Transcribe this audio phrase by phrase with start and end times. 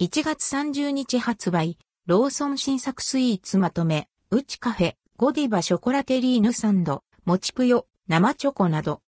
[0.00, 9.02] 1月30日発売、ローソン新作スイーツまとめ、うちカフェ、ゴディバショコラテリーヌサンド、もちぷよ、生チョコなど。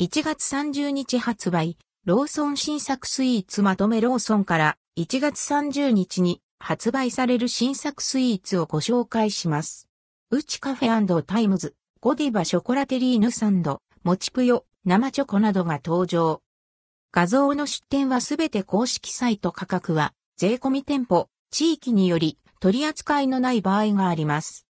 [0.00, 9.88] 1月30日発売、ローソン新作スイーツまとめローソンから1月30日に発売される新作スイーツをご紹介します。
[10.30, 16.45] うちカフェタイムズ、ゴディバショコラテリーヌサンド、もちぷよ、生チョコなどが登場。
[17.16, 24.66] 画像の出典はすべて公式サイト価格は、税込み店舗、地域により取り扱いのない場合があります。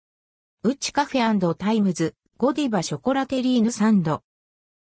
[0.62, 4.22] Uchi Cafe タイムズ、ゴディバショコラテリーヌサンド。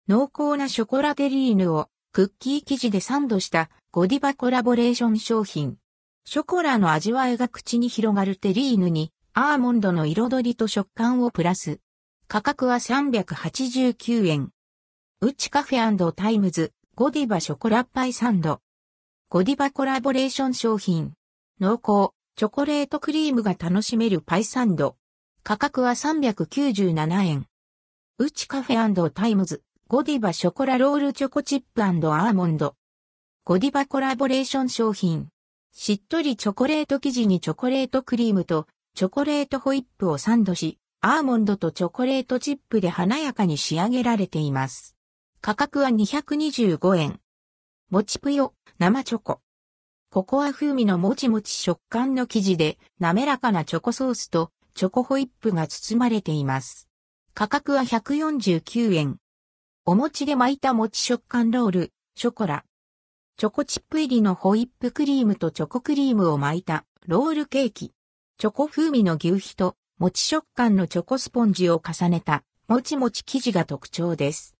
[0.09, 5.77] 濃厚なショコラテリーヌをクッキー生地でサンドしたゴディバコラボレーション商品。
[6.25, 11.79] ショコラの味わいが口に広がるテリーヌにアーモンドの彩りと食感をプラス。
[12.27, 14.51] 価格は389円。
[15.21, 18.61] Uchi Cafe タイムズ、ゴディバショコラパイサンド。
[19.31, 21.15] ゴディバコラボレーション商品。
[21.59, 24.97] 濃厚、チョコレートクリームが楽しめるパイサンド。
[25.43, 27.47] 価格は397円。
[28.19, 32.77] Uchi Cafe タイムズ、ゴディバショコラロールチョコチップアーモンド。
[33.45, 35.29] ゴディバコラボレーション商品。
[35.73, 44.95] しっとりチョコレート生地にチョコレートクリームとチョコレートホイップをサンドし、アーモンドとチョコレートチップで華やかに仕上げられています。
[45.45, 47.19] 価格は225円。
[47.91, 49.41] もちぷよ、生チョコ。
[50.09, 56.89] ココア風味のもちもち食感の生地で滑らかなチョコソースとチョコホイップが包まれています。
[57.35, 59.17] 価格は149円。
[59.85, 62.65] お餅で巻いた餅食感ロール、ショコラ。
[63.37, 67.91] チョコチップ入りのホイップクリームとチョコクリームを巻いたロールケーキ。
[68.39, 74.55] チョコ風味の牛皮と餅食感のチョコスポンジを重ねたもちもち生地が特徴です。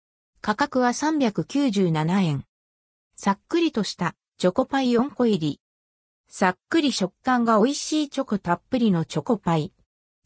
[0.45, 2.45] 価格は397円。
[3.15, 5.61] さっくりとしたチョコパイ4個入り。
[6.27, 9.73] さっくり食感が美味しいチョコたっぷりのチョコパイ。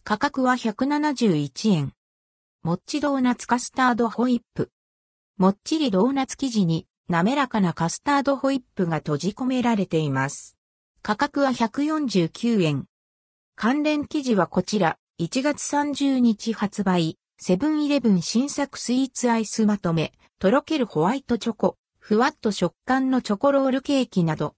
[0.05, 1.93] 価格は171円。
[2.63, 4.71] もっちドーナツカスタードホイップ。
[5.37, 10.57] もっちりドーナツ生地に滑らかなカスタードホイップが閉じ込められています。
[11.03, 12.87] 価格は149円。
[13.55, 17.19] 関連記事はこちら、1月30日発売。
[17.39, 24.55] セブンイレブン新作スイーツアイスまとめ、とろけるホワイトチョコ、ふわっと食感のチョコロールケーキなど、